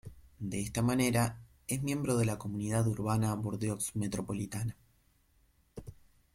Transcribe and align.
De 0.39 0.59
esta 0.59 0.81
manera, 0.81 1.37
es 1.67 1.83
miembro 1.83 2.17
de 2.17 2.25
la 2.25 2.39
Comunidad 2.39 2.87
Urbana 2.87 3.35
de 3.35 3.41
Bordeaux 3.43 3.95
metropolitana. 3.95 4.75